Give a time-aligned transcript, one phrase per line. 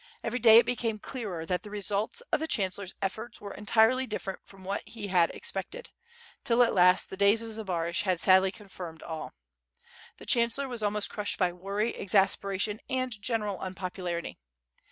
[0.23, 4.07] Every day it became clearer that the results of the chan cellor's efforts were entirely
[4.07, 5.89] different from what he had ex pected,
[6.43, 9.35] till at last the days of Zbaraj had sadly confirmed all.
[10.17, 14.39] The chancellor was almost crushed by worry, exasperation, and general unpopularity.